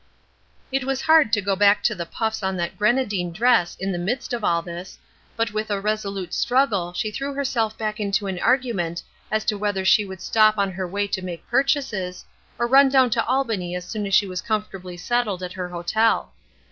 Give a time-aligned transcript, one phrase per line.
[0.71, 3.99] It was hard to go back to the puffs on that grenadine dress in the
[3.99, 4.97] midst of all this,
[5.35, 9.85] but with a resolute struggle she threw herself back into an argument as to whether
[9.85, 12.25] she would stop on her way to make purchases,
[12.57, 16.33] or run down to Albany as soon as she was comfortably settled at her hotel.